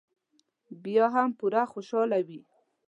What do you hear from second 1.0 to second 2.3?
به هم پوره خوشاله